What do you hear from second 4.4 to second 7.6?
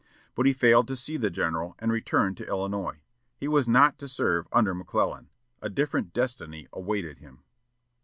under McClellan. A different destiny awaited him.